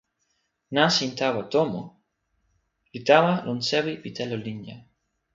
[0.75, 1.81] nasin tawa tomo
[2.91, 4.77] li tawa lon sewi pi telo linja.